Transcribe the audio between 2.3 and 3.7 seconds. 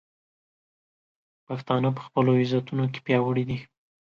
عزتونو کې پیاوړي دي.